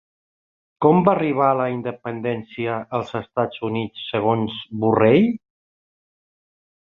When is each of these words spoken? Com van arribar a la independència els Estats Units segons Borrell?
Com 0.85 1.01
van 1.07 1.11
arribar 1.11 1.49
a 1.49 1.57
la 1.59 1.67
independència 1.73 2.79
els 2.99 3.13
Estats 3.21 3.61
Units 3.69 4.07
segons 4.13 4.57
Borrell? 4.85 5.29